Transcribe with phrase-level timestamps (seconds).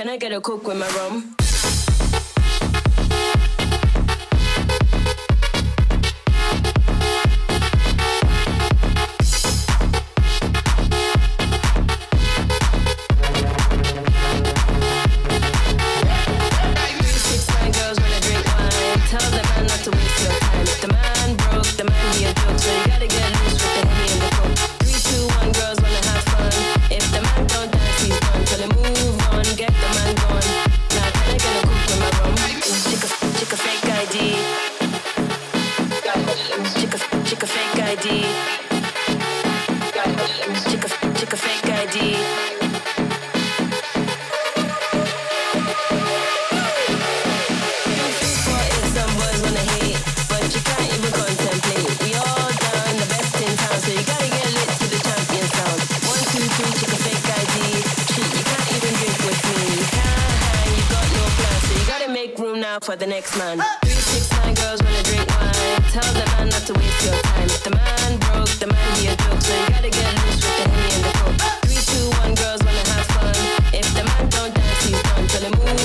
[0.00, 1.39] Can I get a coke with my rum?
[62.70, 63.58] down for the next man.
[63.82, 65.82] Three, six, nine girls wanna drink wine.
[65.90, 67.48] Tell the man not to waste your time.
[67.56, 69.40] If the man broke, the man he a joke.
[69.42, 71.40] So you gotta get loose with the henny and the coke.
[71.66, 73.34] Three, two, one, girls wanna have fun.
[73.74, 75.26] If the man don't dance, he's done.
[75.26, 75.79] Tell him move.